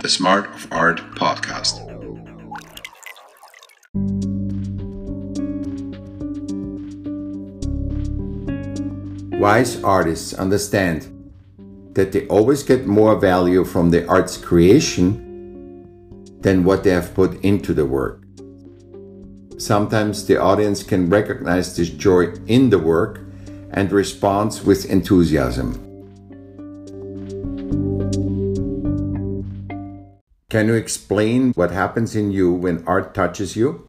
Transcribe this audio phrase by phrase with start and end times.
[0.00, 1.86] the Smart of Art podcast.
[9.38, 11.08] Wise artists understand
[11.92, 15.20] that they always get more value from the art's creation
[16.40, 18.22] than what they have put into the work.
[19.58, 23.20] Sometimes the audience can recognize this joy in the work
[23.72, 25.89] and responds with enthusiasm.
[30.50, 33.86] Can you explain what happens in you when art touches you?